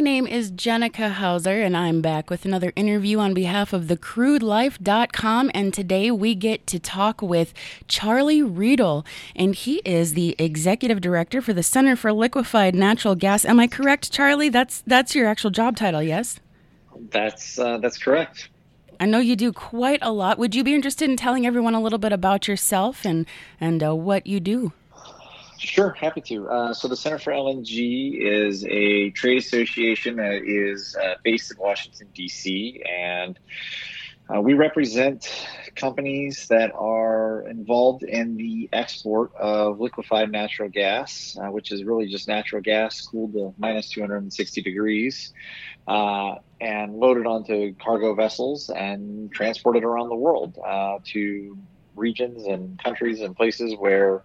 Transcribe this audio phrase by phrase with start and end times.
[0.00, 5.50] My name is Genneca Houser, and I'm back with another interview on behalf of thecrudelife.com.
[5.52, 7.52] And today we get to talk with
[7.86, 9.04] Charlie Riedl,
[9.36, 13.44] and he is the executive director for the Center for Liquefied Natural Gas.
[13.44, 14.48] Am I correct, Charlie?
[14.48, 16.40] That's that's your actual job title, yes?
[17.10, 18.48] That's uh, that's correct.
[18.98, 20.38] I know you do quite a lot.
[20.38, 23.26] Would you be interested in telling everyone a little bit about yourself and
[23.60, 24.72] and uh, what you do?
[25.60, 26.48] Sure, happy to.
[26.48, 31.58] Uh, so the Center for LNG is a trade association that is uh, based in
[31.58, 32.82] Washington D.C.
[32.90, 33.38] and
[34.34, 35.28] uh, we represent
[35.76, 42.06] companies that are involved in the export of liquefied natural gas, uh, which is really
[42.06, 45.34] just natural gas cooled to minus 260 degrees,
[45.88, 51.58] uh, and loaded onto cargo vessels and transported around the world uh, to
[52.00, 54.24] regions and countries and places where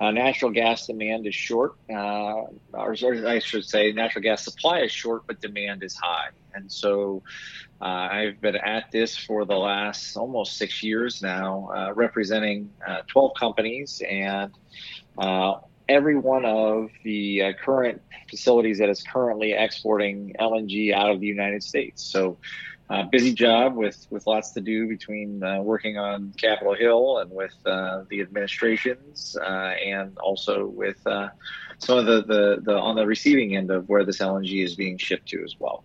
[0.00, 4.90] uh, natural gas demand is short, uh, or, I should say, natural gas supply is
[4.90, 6.30] short, but demand is high.
[6.54, 7.22] And so
[7.80, 13.02] uh, I've been at this for the last almost six years now, uh, representing uh,
[13.08, 14.52] 12 companies and
[15.18, 15.54] uh,
[15.88, 18.00] every one of the current
[18.30, 22.02] facilities that is currently exporting LNG out of the United States.
[22.02, 22.38] So
[22.90, 27.30] uh, busy job with with lots to do between uh, working on Capitol Hill and
[27.30, 31.28] with uh, the administrations, uh, and also with uh,
[31.78, 34.98] some of the, the the on the receiving end of where this LNG is being
[34.98, 35.84] shipped to as well.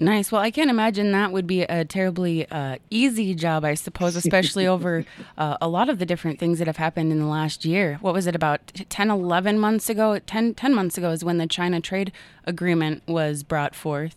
[0.00, 0.32] Nice.
[0.32, 4.66] Well, I can't imagine that would be a terribly uh, easy job, I suppose, especially
[4.66, 5.04] over
[5.36, 7.98] uh, a lot of the different things that have happened in the last year.
[8.00, 10.18] What was it, about 10, 11 months ago?
[10.18, 12.12] 10, 10 months ago is when the China trade
[12.46, 14.16] agreement was brought forth,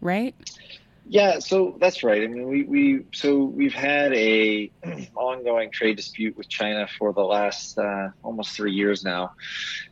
[0.00, 0.34] right?
[1.12, 2.22] Yeah, so that's right.
[2.22, 4.70] I mean, we, we so we've had a
[5.16, 9.32] ongoing trade dispute with China for the last uh, almost three years now,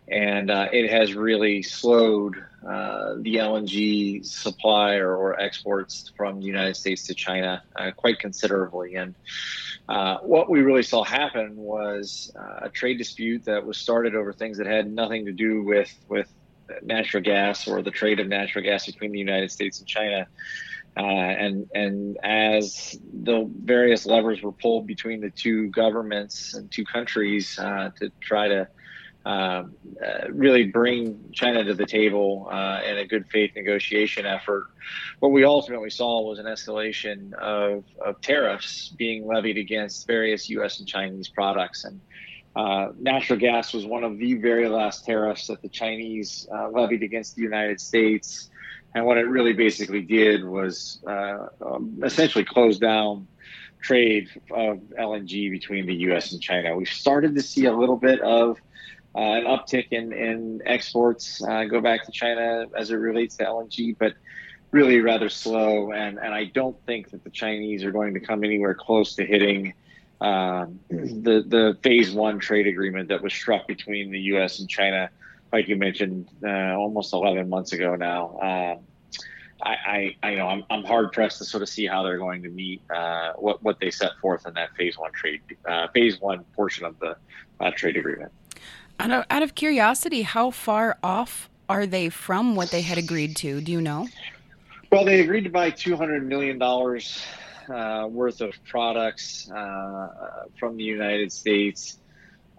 [0.06, 6.46] and uh, it has really slowed uh, the LNG supply or, or, exports from the
[6.46, 8.94] United States to China uh, quite considerably.
[8.94, 9.16] And
[9.88, 14.32] uh, what we really saw happen was uh, a trade dispute that was started over
[14.32, 16.32] things that had nothing to do with with
[16.82, 20.28] natural gas or the trade of natural gas between the United States and China
[20.98, 26.84] uh, and and as the various levers were pulled between the two governments and two
[26.84, 28.68] countries uh, to try to
[29.28, 34.68] um, uh, really bring China to the table uh, in a good faith negotiation effort.
[35.18, 40.78] What we ultimately saw was an escalation of, of tariffs being levied against various U.S.
[40.78, 41.84] and Chinese products.
[41.84, 42.00] And
[42.56, 47.02] uh, natural gas was one of the very last tariffs that the Chinese uh, levied
[47.02, 48.48] against the United States.
[48.94, 53.26] And what it really basically did was uh, um, essentially close down
[53.80, 56.32] trade of LNG between the U.S.
[56.32, 56.76] and China.
[56.76, 58.58] We started to see a little bit of
[59.14, 63.44] uh, an uptick in, in exports uh, go back to China as it relates to
[63.44, 64.14] LNG, but
[64.70, 65.92] really rather slow.
[65.92, 69.24] And, and I don't think that the Chinese are going to come anywhere close to
[69.24, 69.74] hitting
[70.20, 74.58] um, the, the phase one trade agreement that was struck between the U.S.
[74.58, 75.10] and China
[75.52, 78.38] like you mentioned, uh, almost 11 months ago now.
[78.38, 78.76] Uh,
[79.60, 82.42] I, I, I, know I'm, I'm hard pressed to sort of see how they're going
[82.44, 86.20] to meet uh, what what they set forth in that phase one trade uh, phase
[86.20, 87.16] one portion of the
[87.60, 88.30] uh, trade agreement.
[89.00, 93.36] Out of, out of curiosity, how far off are they from what they had agreed
[93.36, 93.60] to?
[93.60, 94.08] Do you know?
[94.90, 97.24] Well, they agreed to buy 200 million dollars
[97.68, 101.98] uh, worth of products from the United States.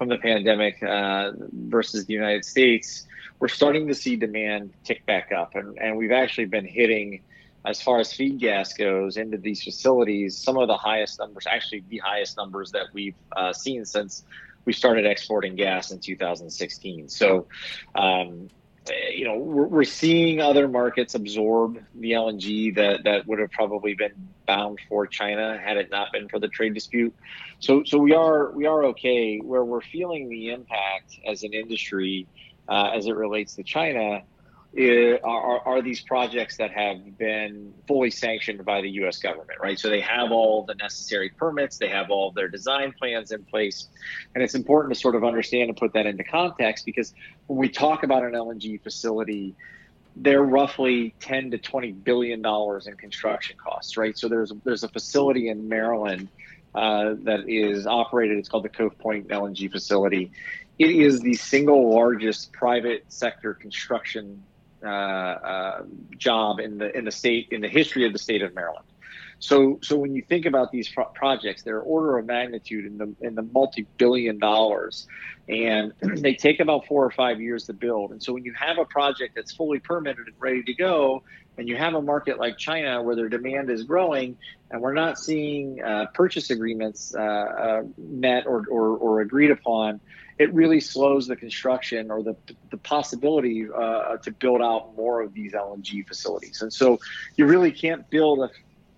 [0.00, 3.06] from the pandemic uh, versus the United States,
[3.38, 7.22] we're starting to see demand tick back up, and and we've actually been hitting.
[7.66, 11.84] As far as feed gas goes into these facilities, some of the highest numbers, actually
[11.90, 14.24] the highest numbers that we've uh, seen since
[14.64, 17.10] we started exporting gas in 2016.
[17.10, 17.46] So,
[17.94, 18.48] um,
[18.88, 23.94] you know, we're, we're, seeing other markets absorb the LNG that, that would have probably
[23.94, 24.12] been
[24.46, 27.14] bound for China had it not been for the trade dispute.
[27.58, 29.38] So, so we are we are okay.
[29.38, 32.26] Where we're feeling the impact as an industry
[32.68, 34.22] uh, as it relates to China
[34.78, 39.18] are, are these projects that have been fully sanctioned by the U.S.
[39.18, 39.78] government, right?
[39.78, 43.88] So they have all the necessary permits, they have all their design plans in place,
[44.34, 47.12] and it's important to sort of understand and put that into context because
[47.46, 49.56] when we talk about an LNG facility,
[50.16, 54.16] they're roughly 10 to 20 billion dollars in construction costs, right?
[54.16, 56.28] So there's there's a facility in Maryland
[56.74, 58.38] uh, that is operated.
[58.38, 60.30] It's called the Cove Point LNG facility.
[60.78, 64.42] It is the single largest private sector construction
[64.82, 65.82] uh, uh,
[66.16, 68.86] job in the in the state in the history of the state of Maryland.
[69.42, 73.14] So, so when you think about these pro- projects, they're order of magnitude in the
[73.20, 75.06] in the multi-billion dollars,
[75.48, 78.12] and they take about four or five years to build.
[78.12, 81.22] And so, when you have a project that's fully permitted and ready to go,
[81.56, 84.36] and you have a market like China where their demand is growing,
[84.70, 90.00] and we're not seeing uh, purchase agreements uh, uh, met or, or, or agreed upon,
[90.40, 92.34] it really slows the construction or the,
[92.70, 96.62] the possibility uh, to build out more of these LNG facilities.
[96.62, 96.98] And so
[97.36, 98.50] you really can't build a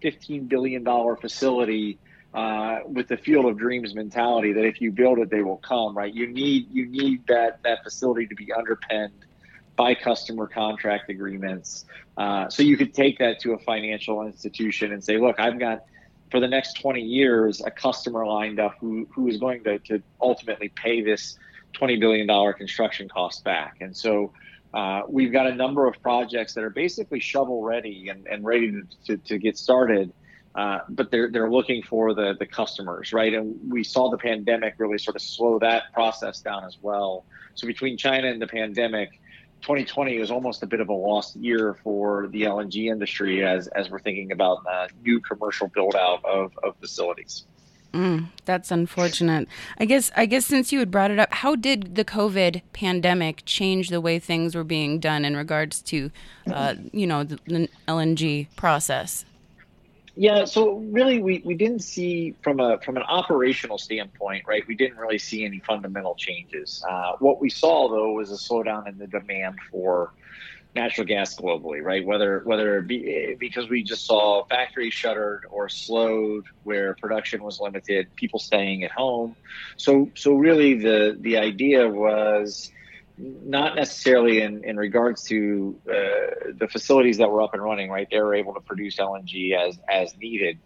[0.06, 0.84] $15 billion
[1.16, 1.98] facility
[2.32, 5.98] uh, with the field of dreams mentality that if you build it, they will come,
[5.98, 6.14] right?
[6.14, 9.26] You need, you need that, that facility to be underpinned
[9.74, 11.86] by customer contract agreements.
[12.16, 15.86] Uh, so you could take that to a financial institution and say, look, I've got
[16.32, 20.02] for the next 20 years a customer lined up who, who is going to, to
[20.20, 21.38] ultimately pay this
[21.74, 23.76] $20 billion construction cost back.
[23.82, 24.32] And so
[24.72, 28.72] uh, we've got a number of projects that are basically shovel ready and, and ready
[28.72, 30.10] to, to, to get started.
[30.54, 33.32] Uh, but they're they're looking for the the customers, right?
[33.32, 37.24] And we saw the pandemic really sort of slow that process down as well.
[37.54, 39.18] So between China and the pandemic,
[39.62, 43.90] 2020 was almost a bit of a lost year for the LNG industry as as
[43.90, 47.44] we're thinking about uh, new commercial build out of, of facilities.
[47.92, 49.48] Mm, that's unfortunate.
[49.78, 53.42] I guess I guess since you had brought it up, how did the COVID pandemic
[53.44, 56.10] change the way things were being done in regards to,
[56.50, 59.24] uh, you know, the, the LNG process?
[60.14, 64.62] Yeah, so really, we, we didn't see from a from an operational standpoint, right?
[64.68, 66.82] We didn't really see any fundamental changes.
[66.88, 70.12] Uh, what we saw though was a slowdown in the demand for
[70.74, 72.04] natural gas globally, right?
[72.04, 77.58] Whether whether it be because we just saw factories shuttered or slowed, where production was
[77.58, 79.34] limited, people staying at home.
[79.78, 82.70] So so really, the the idea was
[83.22, 85.92] not necessarily in, in regards to uh,
[86.58, 88.08] the facilities that were up and running, right?
[88.10, 90.58] They were able to produce LNG as as needed,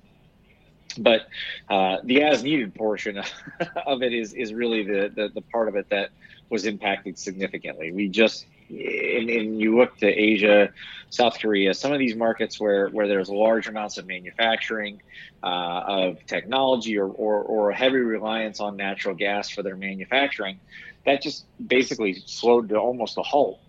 [0.98, 1.28] but
[1.68, 3.18] uh, the as needed portion
[3.86, 6.10] of it is is really the, the, the part of it that
[6.48, 7.92] was impacted significantly.
[7.92, 10.70] We just and, and you look to Asia,
[11.10, 15.02] South Korea, some of these markets where where there's large amounts of manufacturing,
[15.42, 20.58] uh, of technology, or, or or heavy reliance on natural gas for their manufacturing
[21.06, 23.60] that just basically slowed to almost a halt.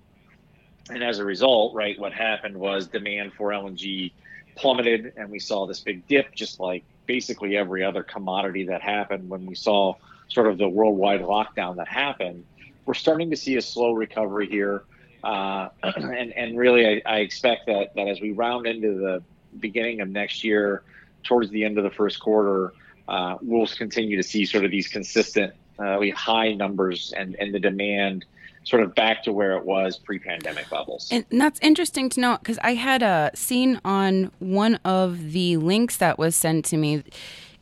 [0.89, 4.12] And as a result, right, what happened was demand for LNG
[4.56, 9.29] plummeted, and we saw this big dip, just like basically every other commodity that happened
[9.29, 9.94] when we saw
[10.29, 12.44] sort of the worldwide lockdown that happened.
[12.86, 14.84] We're starting to see a slow recovery here.
[15.24, 19.24] Uh, and, and really, I, I expect that, that as we round into the
[19.60, 20.84] beginning of next year,
[21.24, 22.74] towards the end of the first quarter,
[23.08, 27.60] uh, we'll continue to see sort of these consistent uh, high numbers and, and the
[27.60, 28.25] demand
[28.63, 31.07] sort of back to where it was pre-pandemic levels.
[31.10, 35.98] And that's interesting to know because I had a seen on one of the links
[35.98, 37.03] that was sent to me.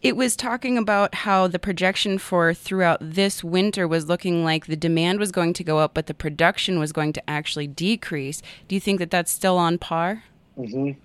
[0.02, 4.76] It was talking about how the projection for throughout this winter was looking like the
[4.76, 8.42] demand was going to go up, but the production was going to actually decrease.
[8.68, 10.24] Do you think that that's still on par?
[10.60, 11.00] Mm-hmm.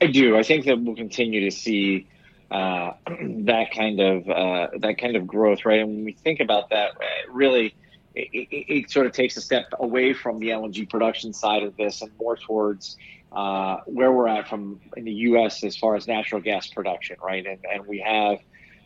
[0.00, 0.36] I do.
[0.36, 2.06] I think that we'll continue to see
[2.50, 5.80] uh, that kind of uh, that kind of growth, right?
[5.80, 7.74] And when we think about that, uh, really,
[8.14, 11.76] it, it, it, sort of takes a step away from the LNG production side of
[11.76, 12.96] this and more towards
[13.32, 15.62] uh, where we're at from in the U.S.
[15.62, 17.46] as far as natural gas production, right?
[17.46, 18.38] And and we have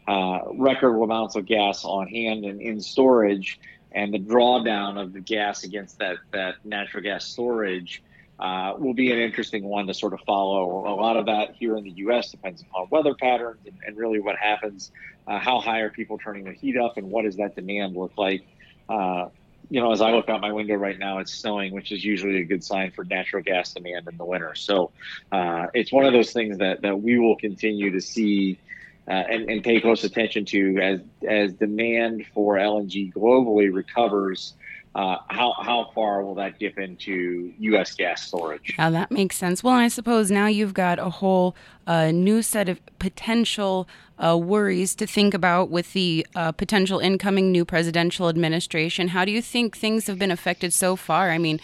[0.07, 3.59] uh, record amounts of gas on hand and in storage,
[3.93, 8.03] and the drawdown of the gas against that that natural gas storage
[8.39, 10.87] uh, will be an interesting one to sort of follow.
[10.89, 12.31] A lot of that here in the U.S.
[12.31, 14.91] depends upon weather patterns and, and really what happens.
[15.27, 18.13] Uh, how high are people turning the heat up, and what does that demand look
[18.17, 18.45] like?
[18.89, 19.29] Uh,
[19.71, 22.41] you know, as I look out my window right now, it's snowing, which is usually
[22.41, 24.55] a good sign for natural gas demand in the winter.
[24.55, 24.91] So
[25.33, 28.59] uh, it's one of those things that that we will continue to see.
[29.07, 34.55] Uh, and, and pay close attention to as as demand for LNG globally recovers
[34.95, 37.95] uh, how how far will that dip into U.S.
[37.95, 38.75] gas storage?
[38.79, 39.65] Now that makes sense.
[39.65, 44.95] Well, I suppose now you've got a whole uh, new set of potential uh, worries
[44.95, 49.09] to think about with the uh, potential incoming new presidential administration.
[49.09, 51.31] How do you think things have been affected so far?
[51.31, 51.61] I mean.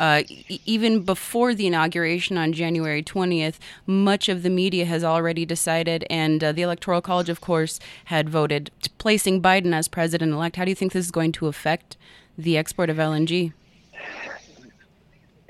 [0.00, 0.22] Uh,
[0.64, 6.42] even before the inauguration on January 20th, much of the media has already decided, and
[6.42, 10.56] uh, the Electoral College, of course, had voted placing Biden as president elect.
[10.56, 11.98] How do you think this is going to affect
[12.38, 13.52] the export of LNG?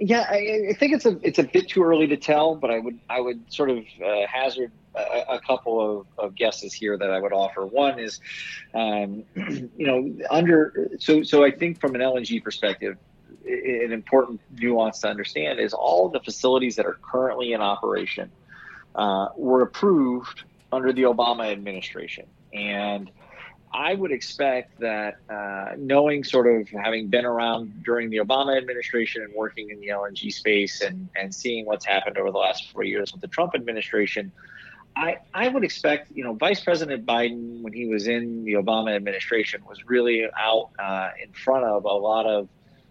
[0.01, 2.79] Yeah, I, I, think it's a it's a bit too early to tell, but I
[2.79, 7.11] would I would sort of uh, hazard a, a, couple of, of guesses here that
[7.11, 7.67] I would offer.
[7.67, 8.19] One is,
[8.75, 12.97] um, you know, under so so I think from an LNG perspective,
[13.47, 18.31] an important nuance to understand is all the facilities that are currently in operation
[18.95, 23.11] uh, were approved under the Obama administration, and
[23.73, 29.23] I would expect that uh, knowing sort of having been around during the Obama administration
[29.23, 32.83] and working in the LNG space and, and seeing what's happened over the last four
[32.83, 34.33] years with the Trump administration,
[34.97, 38.95] I, I would expect, you know, Vice President Biden, when he was in the Obama
[38.95, 42.49] administration, was really out uh, in front of a lot of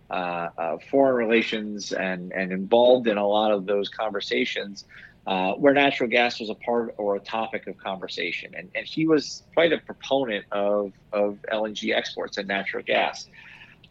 [0.09, 4.85] uh, uh foreign relations and, and involved in a lot of those conversations
[5.27, 8.55] uh, where natural gas was a part or a topic of conversation.
[8.55, 13.27] And, and he was quite a proponent of, of LNG exports and natural gas.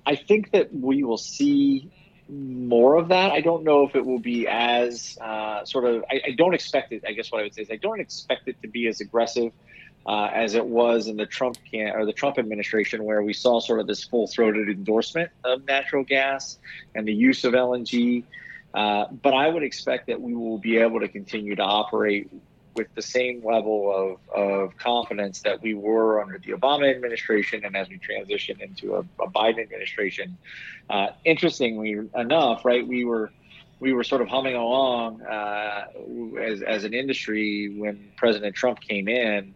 [0.05, 1.91] I think that we will see
[2.29, 3.31] more of that.
[3.31, 6.93] I don't know if it will be as uh, sort of, I, I, don't expect
[6.93, 9.01] it, I guess what I would say is I don't expect it to be as
[9.01, 9.53] aggressive
[10.07, 13.61] uh, as it was in the Trump can, or the Trump administration, where we saw
[13.61, 16.59] sort of this full-throated endorsement of natural gas
[16.95, 18.25] and the use of LNG.
[18.75, 22.31] Uh, but I would expect that we will be able to continue to operate
[22.79, 27.77] with the same level of, of confidence that we were under the Obama administration and
[27.77, 30.39] as we transition into a, a Biden administration.
[30.89, 33.33] Uh, interestingly enough, right, we were
[33.81, 35.87] we were sort of humming along uh,
[36.41, 39.55] as, as an industry when President Trump came in,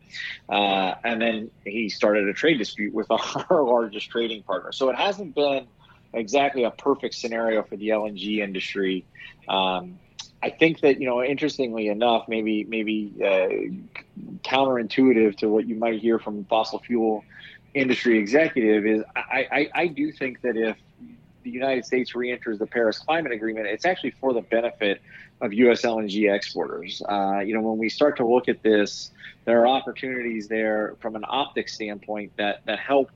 [0.49, 4.73] uh, and then he started a trade dispute with our largest trading partner.
[4.73, 5.67] So it hasn't been
[6.15, 9.05] exactly a perfect scenario for the LNG industry.
[9.49, 9.99] Um,
[10.43, 16.01] I think that you know, interestingly enough, maybe maybe uh, counterintuitive to what you might
[16.01, 17.25] hear from fossil fuel
[17.75, 20.77] industry executive is I, I, I do think that if
[21.43, 25.01] the United States re-enters the Paris Climate Agreement, it's actually for the benefit
[25.41, 25.83] of U.S.
[25.83, 27.03] LNG exporters.
[27.09, 29.11] Uh, you know, when we start to look at this,
[29.45, 33.11] there are opportunities there from an optics standpoint that that help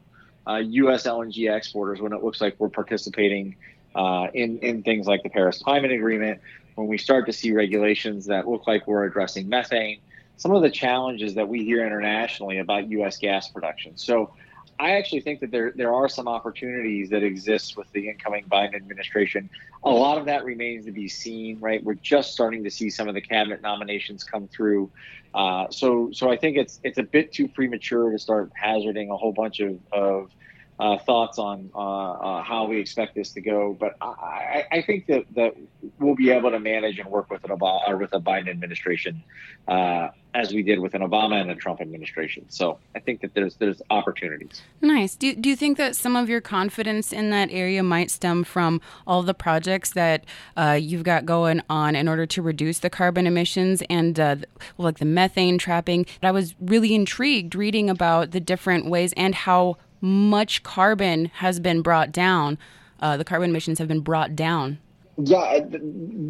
[0.46, 1.06] uh, U.S.
[1.06, 3.56] LNG exporters when it looks like we're participating
[3.94, 6.40] uh, in in things like the Paris Climate Agreement.
[6.74, 10.00] When we start to see regulations that look like we're addressing methane,
[10.36, 13.16] some of the challenges that we hear internationally about U.S.
[13.18, 13.96] gas production.
[13.96, 14.34] So.
[14.78, 18.74] I actually think that there there are some opportunities that exist with the incoming Biden
[18.74, 19.48] administration.
[19.84, 21.82] A lot of that remains to be seen, right?
[21.82, 24.90] We're just starting to see some of the cabinet nominations come through.
[25.34, 29.16] Uh, so so I think it's it's a bit too premature to start hazarding a
[29.16, 30.30] whole bunch of, of
[30.78, 33.76] uh, thoughts on uh, uh, how we expect this to go.
[33.78, 35.56] But I, I, think that, that
[35.98, 39.22] we'll be able to manage and work with an Obama, or with a Biden administration
[39.68, 42.44] uh, as we did with an Obama and a Trump administration.
[42.50, 44.60] So I think that there's there's opportunities.
[44.82, 45.16] Nice.
[45.16, 48.82] Do, do you think that some of your confidence in that area might stem from
[49.06, 50.26] all the projects that
[50.58, 54.36] uh, you've got going on in order to reduce the carbon emissions and uh,
[54.76, 56.04] like the methane trapping?
[56.22, 61.82] I was really intrigued reading about the different ways and how much carbon has been
[61.82, 62.58] brought down.
[63.00, 64.78] Uh, the carbon emissions have been brought down.
[65.18, 65.60] Yeah,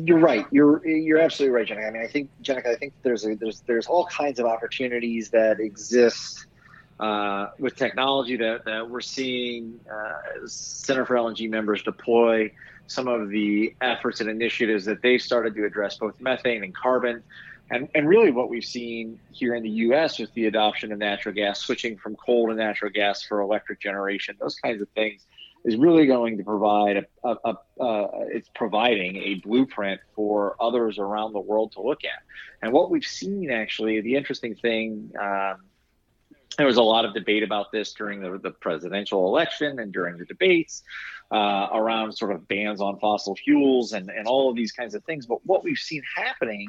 [0.05, 0.47] you're right.
[0.53, 1.89] You're you're absolutely right, Genneca.
[1.89, 5.31] I mean, I think Genneca, I think there's a, there's there's all kinds of opportunities
[5.31, 6.47] that exist
[7.01, 12.51] uh, with technology that, that we're seeing uh, Center for LNG members deploy
[12.87, 17.23] some of the efforts and initiatives that they've started to address both methane and carbon.
[17.71, 20.19] And, and really, what we've seen here in the U.S.
[20.19, 24.37] with the adoption of natural gas, switching from coal to natural gas for electric generation,
[24.41, 25.27] those kinds of things,
[25.65, 30.99] is really going to provide a, a, a uh, it's providing a blueprint for others
[30.99, 32.23] around the world to look at.
[32.63, 35.57] And what we've seen, actually, the interesting thing um,
[36.57, 40.17] there was a lot of debate about this during the, the presidential election and during
[40.17, 40.83] the debates
[41.31, 45.05] uh, around sort of bans on fossil fuels and, and all of these kinds of
[45.05, 45.27] things.
[45.27, 46.69] But what we've seen happening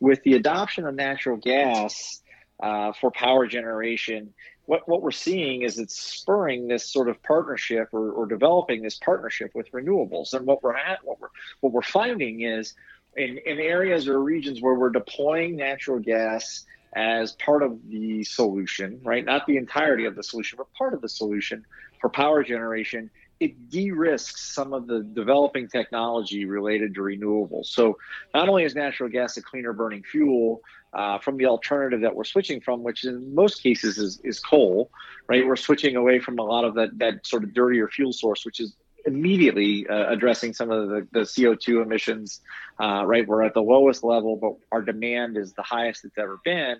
[0.00, 2.20] with the adoption of natural gas
[2.62, 4.34] uh, for power generation,
[4.66, 8.98] what, what we're seeing is it's spurring this sort of partnership or, or developing this
[8.98, 10.32] partnership with renewables.
[10.32, 11.30] And what we're at, what we're,
[11.60, 12.74] what we're finding is
[13.16, 19.00] in, in areas or regions where we're deploying natural gas as part of the solution,
[19.04, 19.24] right?
[19.24, 21.64] Not the entirety of the solution, but part of the solution
[22.00, 23.10] for power generation.
[23.38, 27.66] It de risks some of the developing technology related to renewables.
[27.66, 27.96] So,
[28.34, 30.60] not only is natural gas a cleaner burning fuel
[30.92, 34.90] uh, from the alternative that we're switching from, which in most cases is, is coal,
[35.28, 35.46] right?
[35.46, 38.60] We're switching away from a lot of that, that sort of dirtier fuel source, which
[38.60, 38.74] is
[39.06, 42.40] immediately uh, addressing some of the, the CO2 emissions,
[42.80, 43.26] uh, right?
[43.26, 46.76] We're at the lowest level, but our demand is the highest it's ever been.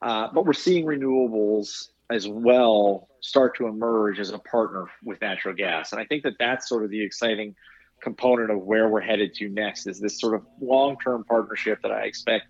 [0.00, 5.54] Uh, but we're seeing renewables as well start to emerge as a partner with natural
[5.54, 5.92] gas.
[5.92, 7.54] And I think that that's sort of the exciting
[8.00, 12.02] component of where we're headed to next is this sort of long-term partnership that I
[12.02, 12.46] expect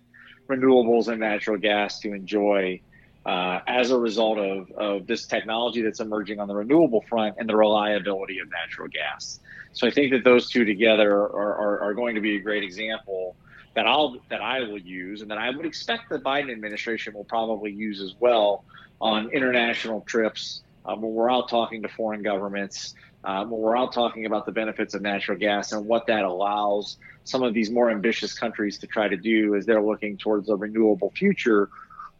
[0.49, 2.81] renewables and natural gas to enjoy
[3.25, 7.47] uh, as a result of, of this technology that's emerging on the renewable front and
[7.47, 9.39] the reliability of natural gas.
[9.73, 12.63] So I think that those two together are, are, are going to be a great
[12.63, 13.35] example
[13.75, 17.23] that I'll that I will use and that I would expect the Biden administration will
[17.25, 18.65] probably use as well
[18.99, 23.93] on international trips um, when we're out talking to foreign governments, um, when we're out
[23.93, 27.91] talking about the benefits of natural gas and what that allows some of these more
[27.91, 31.69] ambitious countries to try to do as they're looking towards a renewable future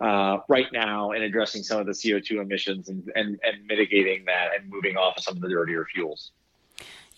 [0.01, 4.49] uh, right now in addressing some of the CO2 emissions and, and, and mitigating that
[4.57, 6.31] and moving off of some of the dirtier fuels.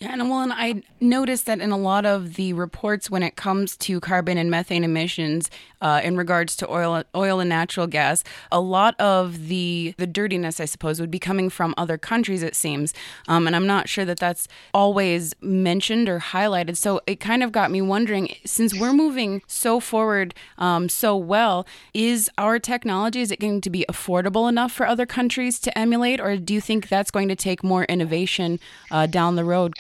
[0.02, 3.36] Yeah, and well, and I noticed that in a lot of the reports when it
[3.36, 5.48] comes to carbon and methane emissions,
[5.80, 10.60] uh, in regards to oil, oil and natural gas, a lot of the the dirtiness,
[10.60, 12.42] I suppose, would be coming from other countries.
[12.42, 12.96] It seems,
[13.28, 16.78] um, and I'm not sure that that's always mentioned or highlighted.
[16.78, 21.68] So it kind of got me wondering, since we're moving so forward um, so well,
[21.94, 26.20] is our technology is it going to be affordable enough for other countries to emulate,
[26.20, 29.76] or do you think that's going to take more innovation uh, down the road?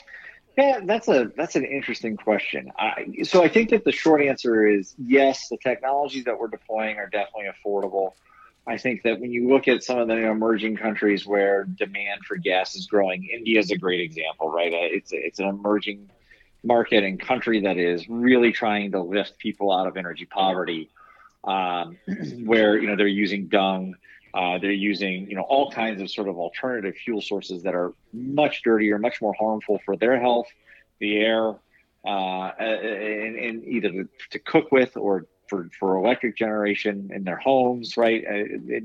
[0.57, 2.71] Yeah, that's a that's an interesting question.
[2.77, 5.47] I, so I think that the short answer is yes.
[5.47, 8.11] The technologies that we're deploying are definitely affordable.
[8.67, 12.35] I think that when you look at some of the emerging countries where demand for
[12.35, 14.73] gas is growing, India is a great example, right?
[14.73, 16.09] Uh, it's it's an emerging
[16.63, 20.89] market and country that is really trying to lift people out of energy poverty,
[21.45, 21.97] um,
[22.43, 23.95] where you know they're using dung
[24.33, 27.93] uh, they're using, you know, all kinds of sort of alternative fuel sources that are
[28.13, 30.47] much dirtier, much more harmful for their health,
[30.99, 31.55] the air,
[32.05, 37.97] uh, and, either to, to, cook with or for, for electric generation in their homes,
[37.97, 38.23] right?
[38.25, 38.79] Uh,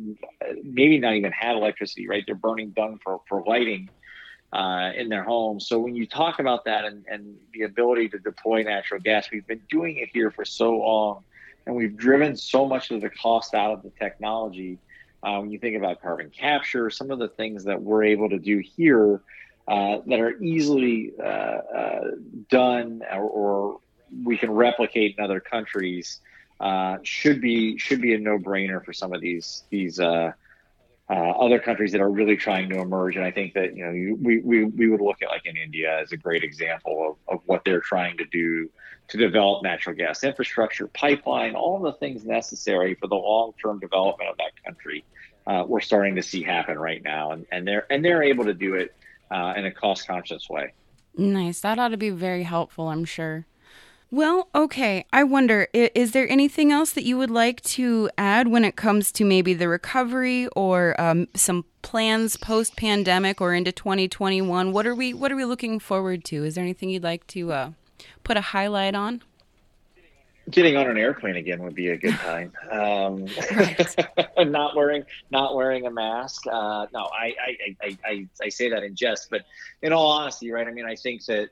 [0.64, 2.24] maybe not even have electricity, right?
[2.26, 3.88] They're burning dung for, for lighting
[4.52, 5.68] uh, in their homes.
[5.68, 9.46] So when you talk about that and, and the ability to deploy natural gas, we've
[9.46, 11.24] been doing it here for so long,
[11.66, 14.78] and we've driven so much of the cost out of the technology
[15.26, 18.38] uh, when you think about carbon capture, some of the things that we're able to
[18.38, 19.20] do here
[19.66, 22.00] uh, that are easily uh, uh
[22.48, 23.80] done or, or,
[24.24, 26.20] we can replicate in other countries
[26.60, 29.98] uh, should be should be a no brainer for some of these these
[31.08, 33.16] uh, other countries that are really trying to emerge.
[33.16, 35.56] And I think that you know you, we, we we would look at like in
[35.56, 38.70] India as a great example of, of what they're trying to do
[39.08, 44.30] to develop natural gas infrastructure, pipeline, all the things necessary for the long term development
[44.30, 45.04] of that country
[45.46, 48.54] uh, we're starting to see happen right now, and, and they're and they're able to
[48.54, 48.94] do it
[49.30, 50.72] uh, in a cost conscious way.
[51.16, 51.60] Nice.
[51.60, 53.46] That ought to be very helpful, I'm sure.
[54.16, 55.04] Well, okay.
[55.12, 59.12] I wonder, is there anything else that you would like to add when it comes
[59.12, 64.72] to maybe the recovery or um, some plans post pandemic or into 2021?
[64.72, 66.44] What are we What are we looking forward to?
[66.44, 67.70] Is there anything you'd like to uh,
[68.24, 69.20] put a highlight on?
[70.48, 72.52] getting on an airplane again would be a good time.
[72.70, 73.26] Um,
[74.50, 76.46] not wearing not wearing a mask.
[76.46, 79.42] Uh, no, I, I, I, I, I say that in jest, but
[79.82, 80.66] in all honesty, right?
[80.66, 81.50] I mean, I think that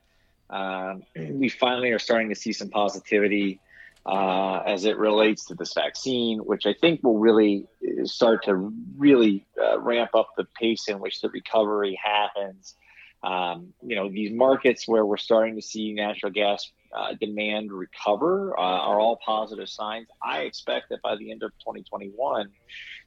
[0.55, 3.61] um, we finally are starting to see some positivity
[4.07, 7.67] uh, as it relates to this vaccine, which I think will really
[8.05, 12.77] start to really uh, ramp up the pace in which the recovery happens.
[13.25, 18.57] Um, you know, these markets where we're starting to see natural gas uh, demand recover
[18.57, 20.07] uh, are all positive signs.
[20.23, 22.51] I expect that by the end of 2021,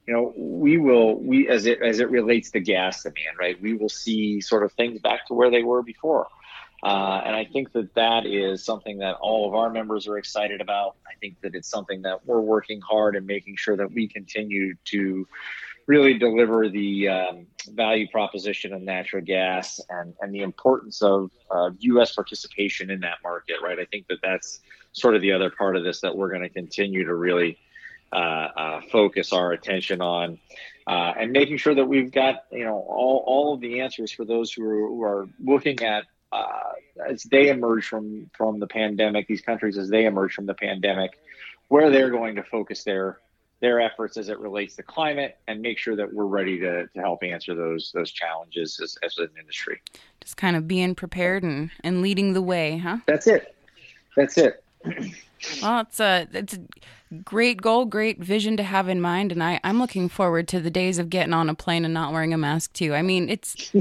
[0.06, 3.60] you know, we will we as it as it relates to gas demand, right?
[3.62, 6.26] We will see sort of things back to where they were before.
[6.82, 10.60] Uh, and I think that that is something that all of our members are excited
[10.60, 10.96] about.
[11.06, 14.74] I think that it's something that we're working hard and making sure that we continue
[14.86, 15.26] to
[15.88, 21.70] really deliver the um, value proposition of natural gas and, and the importance of uh,
[21.78, 22.14] U.S.
[22.14, 23.78] participation in that market, right?
[23.78, 24.60] I think that that's
[24.92, 27.58] sort of the other part of this that we're going to continue to really
[28.12, 30.38] uh, uh, focus our attention on.
[30.86, 34.24] Uh, and making sure that we've got you know all, all of the answers for
[34.24, 36.72] those who are, who are looking at uh,
[37.08, 41.18] as they emerge from from the pandemic, these countries as they emerge from the pandemic,
[41.68, 43.18] where they're going to focus their
[43.60, 47.00] their efforts as it relates to climate and make sure that we're ready to, to
[47.00, 49.80] help answer those those challenges as, as an industry.
[50.20, 52.98] Just kind of being prepared and, and leading the way, huh?
[53.06, 53.54] That's it.
[54.16, 54.62] That's it.
[55.62, 56.60] well, it's a it's a
[57.24, 60.70] great goal, great vision to have in mind, and I I'm looking forward to the
[60.70, 62.94] days of getting on a plane and not wearing a mask too.
[62.94, 63.72] I mean, it's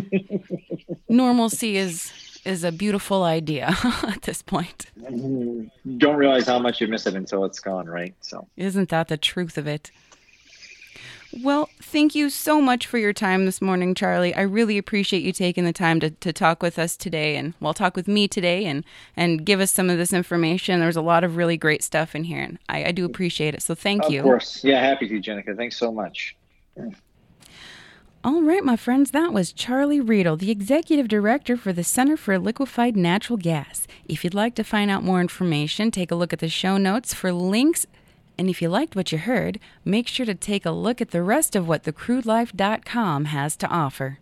[1.09, 2.11] normalcy is
[2.47, 4.87] is a beautiful idea at this point.
[4.99, 5.97] Mm-hmm.
[5.97, 8.15] Don't realize how much you miss it until it's gone, right?
[8.21, 9.91] So, isn't that the truth of it?
[11.43, 14.33] Well, thank you so much for your time this morning, Charlie.
[14.33, 17.73] I really appreciate you taking the time to, to talk with us today and well
[17.73, 20.79] talk with me today and, and give us some of this information.
[20.79, 23.61] There's a lot of really great stuff in here and I, I do appreciate it.
[23.61, 24.19] So thank of you.
[24.19, 24.63] Of course.
[24.63, 25.55] Yeah, happy to, Genneca.
[25.55, 26.35] Thanks so much.
[28.23, 32.37] All right, my friends, that was Charlie Riedl, the Executive Director for the Center for
[32.39, 33.87] Liquefied Natural Gas.
[34.09, 37.13] If you'd like to find out more information, take a look at the show notes
[37.13, 37.85] for links.
[38.37, 41.23] And if you liked what you heard, make sure to take a look at the
[41.23, 44.19] rest of what thecrudelife.com has to offer.